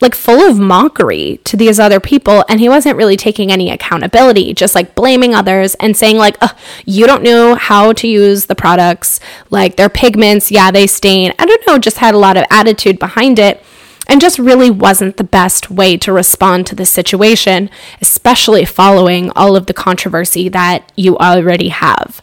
like 0.00 0.16
full 0.16 0.40
of 0.40 0.58
mockery 0.58 1.38
to 1.44 1.56
these 1.56 1.78
other 1.78 2.00
people. 2.00 2.44
And 2.48 2.58
he 2.58 2.68
wasn't 2.68 2.96
really 2.96 3.16
taking 3.16 3.52
any 3.52 3.70
accountability 3.70 4.54
just 4.54 4.74
like 4.74 4.96
blaming 4.96 5.36
others 5.36 5.76
and 5.76 5.96
saying 5.96 6.16
like 6.16 6.36
you 6.84 7.06
don't 7.06 7.22
know 7.22 7.54
how 7.54 7.92
to 7.92 8.08
use 8.08 8.46
the 8.46 8.56
products. 8.56 9.20
Like 9.50 9.76
their 9.76 9.88
pigments. 9.88 10.50
Yeah 10.50 10.72
they 10.72 10.88
stain. 10.88 11.32
I 11.38 11.46
don't 11.46 11.64
know 11.64 11.78
just 11.78 11.98
had 11.98 12.14
a 12.14 12.18
lot 12.18 12.36
of 12.36 12.44
attitude 12.50 12.98
behind 12.98 13.38
it. 13.38 13.62
And 14.08 14.20
just 14.20 14.40
really 14.40 14.70
wasn't 14.70 15.16
the 15.16 15.24
best 15.24 15.70
way 15.70 15.96
to 15.98 16.12
respond 16.12 16.66
to 16.66 16.74
the 16.74 16.84
situation 16.84 17.70
especially 18.02 18.64
following 18.64 19.30
all 19.30 19.54
of 19.54 19.66
the 19.66 19.72
controversy 19.72 20.48
that 20.50 20.90
you 20.96 21.16
already 21.16 21.68
have 21.68 22.20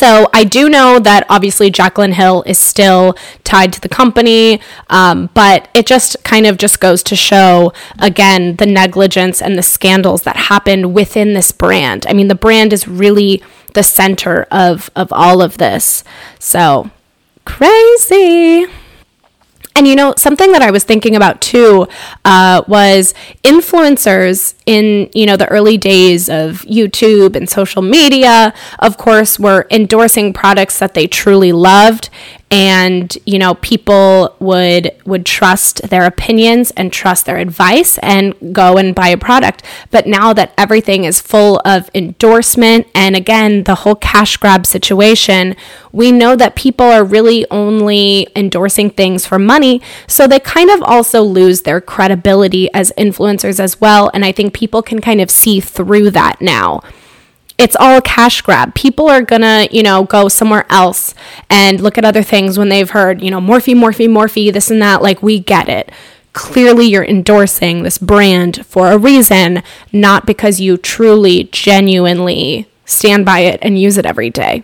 so 0.00 0.30
I 0.32 0.44
do 0.44 0.70
know 0.70 0.98
that 0.98 1.26
obviously 1.28 1.70
Jaclyn 1.70 2.14
Hill 2.14 2.42
is 2.46 2.58
still 2.58 3.14
tied 3.44 3.70
to 3.74 3.82
the 3.82 3.88
company, 3.90 4.58
um, 4.88 5.28
but 5.34 5.68
it 5.74 5.86
just 5.86 6.16
kind 6.24 6.46
of 6.46 6.56
just 6.56 6.80
goes 6.80 7.02
to 7.02 7.14
show 7.14 7.74
again 7.98 8.56
the 8.56 8.64
negligence 8.64 9.42
and 9.42 9.58
the 9.58 9.62
scandals 9.62 10.22
that 10.22 10.36
happened 10.36 10.94
within 10.94 11.34
this 11.34 11.52
brand. 11.52 12.06
I 12.08 12.14
mean, 12.14 12.28
the 12.28 12.34
brand 12.34 12.72
is 12.72 12.88
really 12.88 13.42
the 13.74 13.82
center 13.82 14.46
of 14.50 14.88
of 14.96 15.12
all 15.12 15.42
of 15.42 15.58
this. 15.58 16.02
So 16.38 16.90
crazy. 17.44 18.64
And 19.76 19.86
you 19.86 19.94
know, 19.94 20.14
something 20.16 20.52
that 20.52 20.62
I 20.62 20.70
was 20.70 20.84
thinking 20.84 21.14
about 21.16 21.40
too 21.40 21.86
uh, 22.24 22.62
was 22.66 23.14
influencers 23.44 24.54
in 24.66 25.08
you 25.14 25.26
know 25.26 25.36
the 25.36 25.48
early 25.48 25.78
days 25.78 26.28
of 26.28 26.62
YouTube 26.62 27.36
and 27.36 27.48
social 27.48 27.80
media. 27.80 28.52
Of 28.80 28.96
course, 28.98 29.38
were 29.38 29.66
endorsing 29.70 30.32
products 30.32 30.78
that 30.80 30.94
they 30.94 31.06
truly 31.06 31.52
loved, 31.52 32.10
and 32.50 33.16
you 33.26 33.38
know 33.38 33.54
people 33.54 34.34
would 34.40 34.90
would 35.04 35.24
trust 35.24 35.82
their 35.88 36.04
opinions 36.04 36.72
and 36.72 36.92
trust 36.92 37.26
their 37.26 37.38
advice 37.38 37.96
and 37.98 38.34
go 38.52 38.76
and 38.76 38.94
buy 38.94 39.08
a 39.08 39.16
product. 39.16 39.62
But 39.90 40.06
now 40.06 40.32
that 40.32 40.52
everything 40.58 41.04
is 41.04 41.20
full 41.20 41.60
of 41.64 41.88
endorsement 41.94 42.88
and 42.94 43.14
again 43.14 43.64
the 43.64 43.76
whole 43.76 43.94
cash 43.94 44.36
grab 44.36 44.66
situation 44.66 45.54
we 45.92 46.12
know 46.12 46.36
that 46.36 46.54
people 46.54 46.86
are 46.86 47.04
really 47.04 47.44
only 47.50 48.28
endorsing 48.36 48.90
things 48.90 49.26
for 49.26 49.40
money. 49.40 49.82
So 50.06 50.28
they 50.28 50.38
kind 50.38 50.70
of 50.70 50.82
also 50.82 51.22
lose 51.22 51.62
their 51.62 51.80
credibility 51.80 52.72
as 52.72 52.92
influencers 52.96 53.58
as 53.60 53.80
well. 53.80 54.10
And 54.12 54.24
i 54.24 54.32
think 54.32 54.54
people 54.54 54.82
can 54.82 55.00
kind 55.00 55.20
of 55.20 55.30
see 55.30 55.60
through 55.60 56.10
that 56.10 56.40
now 56.40 56.80
it's 57.60 57.76
all 57.78 57.98
a 57.98 58.02
cash 58.02 58.40
grab. 58.40 58.74
People 58.74 59.10
are 59.10 59.20
gonna, 59.20 59.68
you 59.70 59.82
know, 59.82 60.04
go 60.04 60.28
somewhere 60.28 60.64
else 60.70 61.14
and 61.50 61.78
look 61.78 61.98
at 61.98 62.06
other 62.06 62.22
things 62.22 62.58
when 62.58 62.70
they've 62.70 62.88
heard, 62.88 63.20
you 63.20 63.30
know, 63.30 63.38
Morphe, 63.38 63.74
Morphe, 63.74 64.08
Morphe, 64.08 64.50
this 64.50 64.70
and 64.70 64.80
that. 64.80 65.02
Like, 65.02 65.22
we 65.22 65.38
get 65.38 65.68
it. 65.68 65.92
Clearly, 66.32 66.86
you're 66.86 67.04
endorsing 67.04 67.82
this 67.82 67.98
brand 67.98 68.64
for 68.64 68.90
a 68.90 68.96
reason, 68.96 69.62
not 69.92 70.24
because 70.24 70.58
you 70.58 70.78
truly, 70.78 71.50
genuinely 71.52 72.66
stand 72.86 73.26
by 73.26 73.40
it 73.40 73.58
and 73.60 73.78
use 73.78 73.98
it 73.98 74.06
every 74.06 74.30
day. 74.30 74.62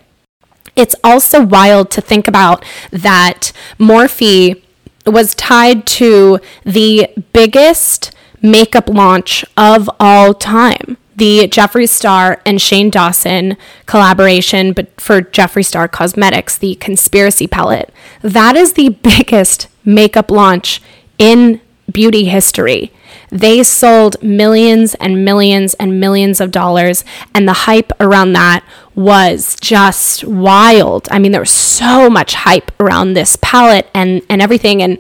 It's 0.75 0.95
also 1.05 1.45
wild 1.45 1.91
to 1.93 2.00
think 2.00 2.26
about 2.26 2.65
that 2.91 3.53
Morphe 3.79 4.62
was 5.05 5.35
tied 5.35 5.87
to 5.87 6.41
the 6.65 7.11
biggest 7.35 8.15
makeup 8.41 8.88
launch 8.88 9.45
of 9.55 9.91
all 10.00 10.33
time 10.33 10.97
the 11.16 11.49
Jeffree 11.49 11.88
Star 11.88 12.40
and 12.44 12.61
Shane 12.61 12.90
Dawson 12.90 13.56
collaboration, 13.87 14.73
but 14.73 15.00
for 15.00 15.23
Jeffree 15.23 15.64
Star 15.64 15.88
Cosmetics, 15.88 16.58
the 16.58 16.75
Conspiracy 16.76 17.46
Palette. 17.46 17.92
That 18.23 18.56
is 18.56 18.75
the 18.75 18.88
biggest 19.02 19.68
makeup 19.85 20.30
launch 20.30 20.82
in 21.18 21.61
beauty 21.90 22.26
history. 22.26 22.92
They 23.30 23.62
sold 23.62 24.23
millions 24.23 24.94
and 24.96 25.25
millions 25.25 25.75
and 25.75 25.99
millions 25.99 26.40
of 26.40 26.50
dollars, 26.50 27.04
and 27.35 27.49
the 27.49 27.52
hype 27.52 27.92
around 27.99 28.35
that 28.35 28.64
was 28.94 29.56
just 29.61 30.25
wild. 30.25 31.08
I 31.11 31.18
mean, 31.18 31.32
there 31.32 31.40
was 31.40 31.50
so 31.50 32.11
much 32.11 32.35
hype 32.35 32.70
around 32.80 33.14
this 33.14 33.37
palette 33.40 33.88
and, 33.94 34.23
and 34.28 34.42
everything. 34.42 34.82
And 34.82 34.99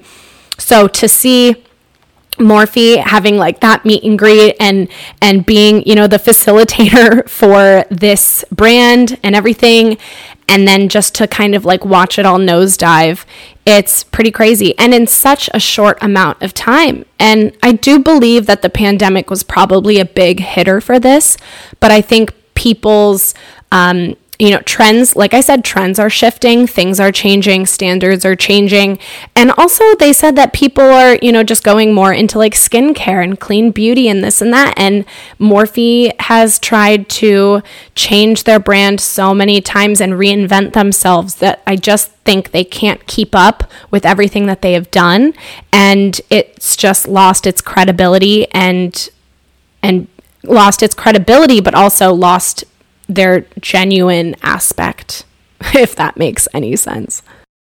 so 0.58 0.88
to 0.88 1.08
see 1.08 1.65
Morphe 2.38 2.98
having 2.98 3.36
like 3.36 3.60
that 3.60 3.84
meet 3.84 4.02
and 4.04 4.18
greet 4.18 4.56
and 4.60 4.88
and 5.22 5.46
being 5.46 5.82
you 5.84 5.94
know 5.94 6.06
the 6.06 6.18
facilitator 6.18 7.28
for 7.28 7.84
this 7.90 8.44
brand 8.50 9.18
and 9.22 9.34
everything 9.34 9.98
and 10.48 10.68
then 10.68 10.88
just 10.88 11.14
to 11.16 11.26
kind 11.26 11.54
of 11.54 11.64
like 11.64 11.84
watch 11.84 12.18
it 12.18 12.26
all 12.26 12.38
nosedive 12.38 13.24
it's 13.64 14.04
pretty 14.04 14.30
crazy 14.30 14.78
and 14.78 14.94
in 14.94 15.06
such 15.06 15.50
a 15.52 15.58
short 15.58 15.98
amount 16.02 16.40
of 16.42 16.52
time. 16.54 17.04
And 17.18 17.56
i 17.62 17.72
do 17.72 17.98
believe 17.98 18.46
that 18.46 18.62
the 18.62 18.70
pandemic 18.70 19.30
was 19.30 19.42
probably 19.42 19.98
a 19.98 20.04
big 20.04 20.40
hitter 20.40 20.80
for 20.80 20.98
this 20.98 21.36
but 21.80 21.90
i 21.90 22.00
think 22.00 22.34
people's 22.54 23.34
um, 23.72 24.16
you 24.38 24.50
know, 24.50 24.60
trends, 24.60 25.16
like 25.16 25.32
I 25.32 25.40
said, 25.40 25.64
trends 25.64 25.98
are 25.98 26.10
shifting, 26.10 26.66
things 26.66 27.00
are 27.00 27.10
changing, 27.10 27.66
standards 27.66 28.24
are 28.24 28.36
changing. 28.36 28.98
And 29.34 29.50
also, 29.52 29.94
they 29.94 30.12
said 30.12 30.36
that 30.36 30.52
people 30.52 30.84
are, 30.84 31.18
you 31.22 31.32
know, 31.32 31.42
just 31.42 31.64
going 31.64 31.94
more 31.94 32.12
into 32.12 32.38
like 32.38 32.52
skincare 32.52 33.24
and 33.24 33.40
clean 33.40 33.70
beauty 33.70 34.08
and 34.08 34.22
this 34.22 34.42
and 34.42 34.52
that. 34.52 34.74
And 34.76 35.06
Morphe 35.40 36.18
has 36.20 36.58
tried 36.58 37.08
to 37.10 37.62
change 37.94 38.44
their 38.44 38.58
brand 38.58 39.00
so 39.00 39.32
many 39.32 39.60
times 39.62 40.00
and 40.02 40.14
reinvent 40.14 40.74
themselves 40.74 41.36
that 41.36 41.62
I 41.66 41.76
just 41.76 42.10
think 42.26 42.50
they 42.50 42.64
can't 42.64 43.06
keep 43.06 43.34
up 43.34 43.70
with 43.90 44.04
everything 44.04 44.46
that 44.46 44.60
they 44.60 44.74
have 44.74 44.90
done. 44.90 45.32
And 45.72 46.20
it's 46.28 46.76
just 46.76 47.08
lost 47.08 47.46
its 47.46 47.62
credibility 47.62 48.50
and, 48.52 49.08
and, 49.82 50.08
lost 50.42 50.80
its 50.80 50.94
credibility 50.94 51.60
but 51.60 51.74
also 51.74 52.14
lost 52.14 52.62
their 53.08 53.46
genuine 53.60 54.34
aspect, 54.42 55.24
if 55.74 55.94
that 55.96 56.16
makes 56.16 56.48
any 56.52 56.76
sense. 56.76 57.22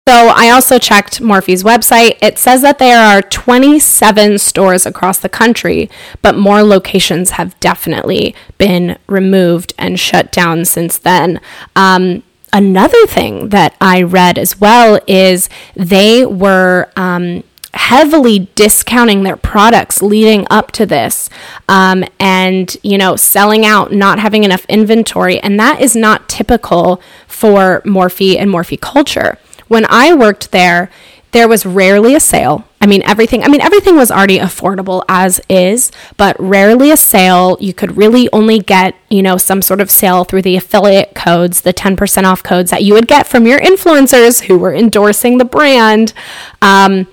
So 0.05 0.33
I 0.35 0.49
also 0.49 0.79
checked 0.79 1.21
Morphe's 1.21 1.63
website. 1.63 2.17
It 2.21 2.37
says 2.37 2.61
that 2.61 2.77
there 2.77 2.99
are 2.99 3.21
27 3.21 4.37
stores 4.37 4.85
across 4.85 5.19
the 5.19 5.29
country, 5.29 5.89
but 6.21 6.35
more 6.35 6.61
locations 6.61 7.31
have 7.31 7.57
definitely 7.61 8.35
been 8.57 8.97
removed 9.07 9.73
and 9.77 9.97
shut 9.97 10.29
down 10.33 10.65
since 10.65 10.97
then. 10.97 11.39
Um, 11.77 12.23
another 12.51 13.07
thing 13.07 13.49
that 13.49 13.77
I 13.79 14.01
read 14.01 14.37
as 14.37 14.59
well 14.59 14.99
is 15.07 15.47
they 15.73 16.25
were 16.25 16.91
um, 16.97 17.45
heavily 17.73 18.47
discounting 18.53 19.23
their 19.23 19.37
products 19.37 20.01
leading 20.01 20.45
up 20.49 20.71
to 20.71 20.85
this 20.85 21.29
um, 21.67 22.03
and 22.19 22.77
you 22.83 22.97
know 22.97 23.15
selling 23.15 23.65
out 23.65 23.91
not 23.91 24.19
having 24.19 24.43
enough 24.43 24.65
inventory 24.69 25.39
and 25.39 25.59
that 25.59 25.81
is 25.81 25.95
not 25.95 26.29
typical 26.29 27.01
for 27.27 27.81
morphe 27.83 28.37
and 28.37 28.49
morphe 28.49 28.79
culture. 28.79 29.37
When 29.67 29.85
i 29.89 30.13
worked 30.13 30.51
there 30.51 30.89
there 31.31 31.47
was 31.47 31.65
rarely 31.65 32.13
a 32.13 32.19
sale. 32.19 32.63
I 32.79 32.85
mean 32.85 33.01
everything 33.03 33.43
i 33.43 33.47
mean 33.47 33.61
everything 33.61 33.95
was 33.95 34.11
already 34.11 34.37
affordable 34.37 35.03
as 35.09 35.41
is 35.49 35.91
but 36.15 36.35
rarely 36.39 36.91
a 36.91 36.97
sale. 36.97 37.57
You 37.59 37.73
could 37.73 37.97
really 37.97 38.29
only 38.31 38.59
get 38.59 38.93
you 39.09 39.23
know 39.23 39.37
some 39.37 39.63
sort 39.63 39.81
of 39.81 39.89
sale 39.89 40.25
through 40.25 40.43
the 40.43 40.55
affiliate 40.55 41.15
codes 41.15 41.61
the 41.61 41.73
10% 41.73 42.25
off 42.25 42.43
codes 42.43 42.69
that 42.69 42.83
you 42.83 42.93
would 42.93 43.07
get 43.07 43.25
from 43.25 43.47
your 43.47 43.59
influencers 43.59 44.43
who 44.43 44.59
were 44.59 44.75
endorsing 44.75 45.39
the 45.39 45.45
brand. 45.45 46.13
Um, 46.61 47.07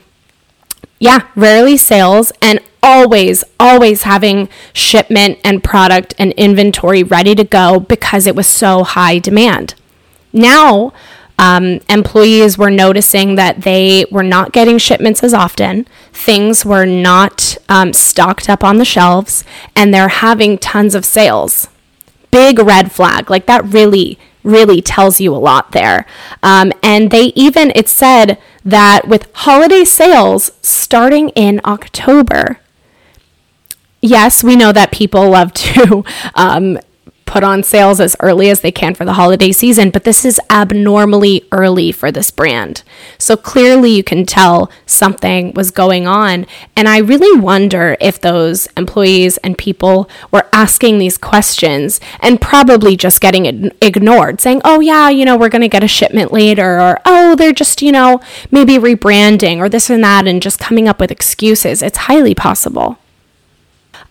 yeah, 1.01 1.27
rarely 1.35 1.79
sales 1.79 2.31
and 2.41 2.61
always, 2.83 3.43
always 3.59 4.03
having 4.03 4.49
shipment 4.75 5.39
and 5.43 5.65
product 5.65 6.15
and 6.19 6.33
inventory 6.33 7.03
ready 7.03 7.35
to 7.35 7.43
go 7.43 7.81
because 7.81 8.27
it 8.27 8.37
was 8.37 8.47
so 8.47 8.85
high 8.85 9.19
demand. 9.19 9.75
Now, 10.33 10.93
um, 11.39 11.81
employees 11.89 12.59
were 12.59 12.71
noticing 12.71 13.37
that 13.37 13.63
they 13.63 14.05
were 14.11 14.23
not 14.23 14.53
getting 14.53 14.77
shipments 14.77 15.25
as 15.25 15.33
often, 15.33 15.89
things 16.13 16.67
were 16.67 16.85
not 16.85 17.57
um, 17.71 17.95
stocked 17.95 18.51
up 18.51 18.63
on 18.63 18.77
the 18.77 18.85
shelves, 18.85 19.43
and 19.75 19.93
they're 19.93 20.09
having 20.09 20.59
tons 20.59 20.95
of 20.95 21.07
sales. 21.07 21.69
Big 22.31 22.59
red 22.59 22.93
flag. 22.93 23.31
Like 23.31 23.47
that 23.47 23.65
really 23.65 24.19
really 24.43 24.81
tells 24.81 25.21
you 25.21 25.35
a 25.35 25.39
lot 25.39 25.73
there. 25.73 26.07
Um, 26.43 26.73
and 26.83 27.11
they 27.11 27.33
even, 27.35 27.73
it 27.75 27.89
said 27.89 28.39
that 28.65 29.09
with 29.09 29.31
holiday 29.35 29.85
sales 29.85 30.53
starting 30.63 31.31
in 31.31 31.61
October, 31.65 32.59
yes, 34.01 34.43
we 34.43 34.57
know 34.57 34.73
that 34.73 34.93
people 34.93 35.31
love 35.31 35.53
to 35.53 36.05
um, 36.35 36.79
put 37.31 37.45
on 37.45 37.63
sales 37.63 38.01
as 38.01 38.17
early 38.19 38.51
as 38.51 38.61
they 38.61 38.73
can 38.73 38.93
for 38.93 39.05
the 39.05 39.13
holiday 39.13 39.53
season, 39.53 39.91
but 39.91 40.03
this 40.03 40.25
is 40.25 40.41
abnormally 40.51 41.47
early 41.53 41.93
for 41.93 42.11
this 42.11 42.29
brand. 42.29 42.83
So 43.19 43.37
clearly 43.37 43.93
you 43.93 44.03
can 44.03 44.27
tell 44.27 44.69
something 44.85 45.53
was 45.55 45.71
going 45.71 46.09
on. 46.09 46.45
And 46.75 46.89
I 46.89 46.99
really 46.99 47.41
wonder 47.41 47.97
if 48.01 48.21
those 48.21 48.67
employees 48.77 49.37
and 49.39 49.57
people 49.57 50.11
were 50.33 50.49
asking 50.53 50.99
these 50.99 51.17
questions 51.17 52.01
and 52.19 52.41
probably 52.41 52.97
just 52.97 53.21
getting 53.21 53.71
ignored, 53.81 54.41
saying, 54.41 54.61
oh, 54.65 54.81
yeah, 54.81 55.09
you 55.09 55.25
know, 55.25 55.37
we're 55.37 55.49
going 55.49 55.63
to 55.63 55.69
get 55.69 55.85
a 55.85 55.89
shipment 55.89 56.33
later, 56.33 56.81
or 56.81 56.99
oh, 57.05 57.37
they're 57.37 57.53
just, 57.53 57.81
you 57.81 57.93
know, 57.93 58.21
maybe 58.51 58.75
rebranding 58.75 59.59
or 59.59 59.69
this 59.69 59.89
and 59.89 60.03
that, 60.03 60.27
and 60.27 60.43
just 60.43 60.59
coming 60.59 60.89
up 60.89 60.99
with 60.99 61.13
excuses. 61.13 61.81
It's 61.81 61.99
highly 61.99 62.35
possible. 62.35 62.99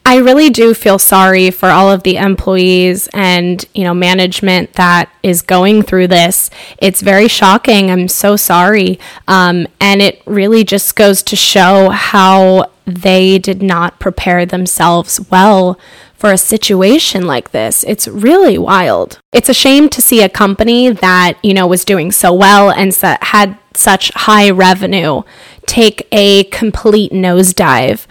I 0.06 0.18
really 0.18 0.50
do 0.50 0.74
feel 0.74 0.98
sorry 0.98 1.52
for 1.52 1.70
all 1.70 1.92
of 1.92 2.04
the 2.04 2.18
employees 2.18 3.08
and, 3.14 3.64
you 3.76 3.84
know, 3.84 3.94
management 3.94 4.74
that 4.74 5.10
is 5.22 5.42
going 5.44 5.84
through 5.84 6.08
this. 6.08 6.50
It's 6.80 7.02
very 7.02 7.28
shocking. 7.28 7.92
I'm 7.92 8.08
so 8.08 8.36
sorry. 8.36 9.00
Um, 9.28 9.68
and 9.80 10.02
it 10.02 10.22
really 10.26 10.64
just 10.64 10.96
goes 10.96 11.22
to 11.24 11.36
show 11.36 11.90
how 11.90 12.72
they 12.86 13.38
did 13.38 13.62
not 13.62 14.00
prepare 14.00 14.46
themselves 14.48 15.20
well 15.30 15.80
for 16.16 16.32
a 16.32 16.38
situation 16.38 17.28
like 17.28 17.52
this. 17.52 17.84
It's 17.88 18.08
really 18.08 18.58
wild. 18.58 19.20
It's 19.32 19.48
a 19.48 19.54
shame 19.54 19.90
to 19.90 20.02
see 20.02 20.24
a 20.24 20.30
company 20.30 20.90
that, 20.90 21.38
you 21.44 21.54
know, 21.54 21.68
was 21.68 21.86
doing 21.86 22.12
so 22.12 22.34
well 22.34 22.72
and 22.72 22.94
had 23.22 23.58
such 23.76 24.12
high 24.14 24.50
revenue 24.50 25.22
take 25.66 26.08
a 26.12 26.46
complete 26.46 27.12
nosedive 27.12 28.08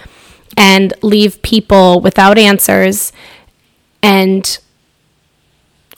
and 0.58 0.92
leave 1.02 1.40
people 1.42 2.00
without 2.00 2.36
answers 2.36 3.12
and 4.02 4.58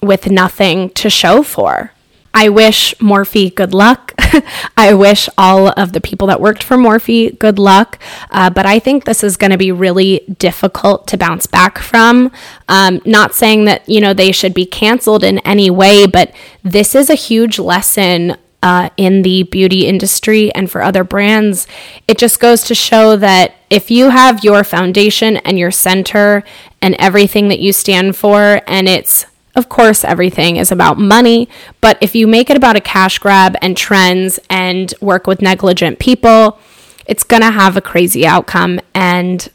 with 0.02 0.30
nothing 0.30 0.90
to 0.90 1.08
show 1.08 1.42
for. 1.42 1.92
I 2.32 2.50
wish 2.50 2.94
Morphe 2.96 3.52
good 3.54 3.74
luck. 3.74 4.12
I 4.76 4.94
wish 4.94 5.28
all 5.36 5.68
of 5.68 5.92
the 5.92 6.00
people 6.00 6.28
that 6.28 6.40
worked 6.40 6.62
for 6.62 6.76
Morphe 6.76 7.36
good 7.38 7.58
luck. 7.58 7.98
Uh, 8.30 8.50
but 8.50 8.66
I 8.66 8.78
think 8.78 9.04
this 9.04 9.24
is 9.24 9.36
going 9.36 9.50
to 9.50 9.58
be 9.58 9.72
really 9.72 10.20
difficult 10.38 11.08
to 11.08 11.16
bounce 11.16 11.46
back 11.46 11.78
from. 11.78 12.30
Um, 12.68 13.00
not 13.04 13.34
saying 13.34 13.64
that, 13.64 13.88
you 13.88 14.00
know, 14.00 14.14
they 14.14 14.30
should 14.30 14.54
be 14.54 14.66
canceled 14.66 15.24
in 15.24 15.38
any 15.40 15.70
way, 15.70 16.06
but 16.06 16.32
this 16.62 16.94
is 16.94 17.10
a 17.10 17.14
huge 17.14 17.58
lesson 17.58 18.36
uh, 18.62 18.90
in 18.96 19.22
the 19.22 19.42
beauty 19.44 19.86
industry 19.86 20.54
and 20.54 20.70
for 20.70 20.82
other 20.82 21.02
brands. 21.02 21.66
It 22.06 22.18
just 22.18 22.38
goes 22.38 22.62
to 22.64 22.74
show 22.74 23.16
that 23.16 23.54
if 23.70 23.90
you 23.90 24.10
have 24.10 24.44
your 24.44 24.64
foundation 24.64 25.38
and 25.38 25.58
your 25.58 25.70
center 25.70 26.42
and 26.82 26.94
everything 26.98 27.48
that 27.48 27.60
you 27.60 27.72
stand 27.72 28.16
for, 28.16 28.60
and 28.66 28.88
it's 28.88 29.26
of 29.56 29.68
course, 29.68 30.04
everything 30.04 30.56
is 30.56 30.70
about 30.70 30.96
money, 30.96 31.48
but 31.80 31.98
if 32.00 32.14
you 32.14 32.26
make 32.26 32.50
it 32.50 32.56
about 32.56 32.76
a 32.76 32.80
cash 32.80 33.18
grab 33.18 33.56
and 33.60 33.76
trends 33.76 34.38
and 34.48 34.94
work 35.00 35.26
with 35.26 35.42
negligent 35.42 35.98
people, 35.98 36.58
it's 37.06 37.24
going 37.24 37.42
to 37.42 37.50
have 37.50 37.76
a 37.76 37.80
crazy 37.80 38.24
outcome. 38.24 38.78
And 38.94 39.48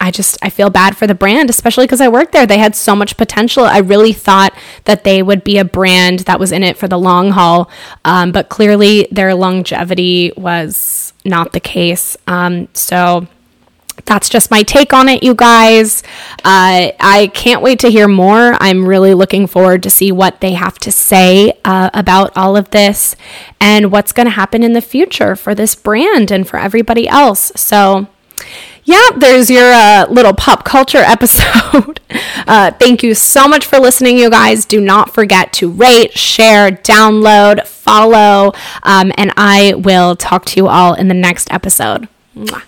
I 0.00 0.10
just 0.10 0.38
I 0.42 0.50
feel 0.50 0.70
bad 0.70 0.96
for 0.96 1.06
the 1.06 1.14
brand, 1.14 1.50
especially 1.50 1.84
because 1.84 2.00
I 2.00 2.08
worked 2.08 2.32
there. 2.32 2.46
They 2.46 2.58
had 2.58 2.74
so 2.74 2.94
much 2.96 3.16
potential. 3.16 3.64
I 3.64 3.78
really 3.78 4.12
thought 4.12 4.52
that 4.84 5.04
they 5.04 5.22
would 5.22 5.44
be 5.44 5.58
a 5.58 5.64
brand 5.64 6.20
that 6.20 6.40
was 6.40 6.52
in 6.52 6.62
it 6.62 6.76
for 6.76 6.88
the 6.88 6.98
long 6.98 7.30
haul, 7.30 7.70
um, 8.04 8.32
but 8.32 8.48
clearly 8.48 9.08
their 9.10 9.34
longevity 9.34 10.32
was 10.36 11.12
not 11.24 11.52
the 11.52 11.60
case. 11.60 12.16
Um, 12.26 12.68
so 12.74 13.26
that's 14.04 14.28
just 14.28 14.50
my 14.50 14.62
take 14.62 14.92
on 14.92 15.08
it, 15.08 15.22
you 15.22 15.34
guys. 15.34 16.02
Uh, 16.44 16.92
I 17.00 17.30
can't 17.34 17.62
wait 17.62 17.78
to 17.80 17.88
hear 17.88 18.08
more. 18.08 18.56
I'm 18.60 18.84
really 18.86 19.14
looking 19.14 19.46
forward 19.46 19.82
to 19.84 19.90
see 19.90 20.12
what 20.12 20.40
they 20.40 20.52
have 20.52 20.78
to 20.80 20.92
say 20.92 21.58
uh, 21.64 21.90
about 21.94 22.36
all 22.36 22.56
of 22.56 22.70
this 22.70 23.16
and 23.60 23.92
what's 23.92 24.12
going 24.12 24.26
to 24.26 24.30
happen 24.30 24.62
in 24.62 24.72
the 24.72 24.80
future 24.80 25.36
for 25.36 25.54
this 25.54 25.74
brand 25.74 26.30
and 26.30 26.48
for 26.48 26.58
everybody 26.58 27.08
else. 27.08 27.52
So 27.56 28.08
yeah, 28.84 29.10
there's 29.16 29.48
your 29.48 29.72
uh, 29.72 30.06
little 30.10 30.34
pop 30.34 30.64
culture 30.64 30.98
episode. 31.06 32.00
uh, 32.46 32.72
thank 32.72 33.02
you 33.02 33.14
so 33.14 33.46
much 33.46 33.64
for 33.64 33.78
listening, 33.78 34.18
you 34.18 34.30
guys. 34.30 34.64
Do 34.64 34.80
not 34.80 35.14
forget 35.14 35.52
to 35.54 35.70
rate, 35.70 36.18
share, 36.18 36.70
download, 36.70 37.66
follow, 37.66 38.52
um, 38.82 39.12
and 39.16 39.32
I 39.36 39.74
will 39.74 40.16
talk 40.16 40.44
to 40.46 40.56
you 40.56 40.68
all 40.68 40.94
in 40.94 41.08
the 41.08 41.14
next 41.14 41.50
episode. 41.52 42.08
Mwah. 42.36 42.62